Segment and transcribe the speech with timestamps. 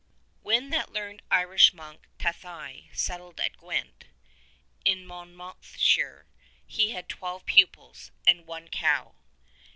[0.43, 4.07] HEN that learned Irish monk Tathai settled at Gwent Y
[4.83, 6.25] Y ini Monmouthshire,
[6.65, 9.13] he had twelve pupils, and one cow.